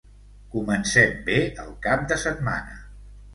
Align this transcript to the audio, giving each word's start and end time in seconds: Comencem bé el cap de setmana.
Comencem 0.53 1.13
bé 1.27 1.35
el 1.65 1.69
cap 1.85 2.09
de 2.13 2.19
setmana. 2.23 2.81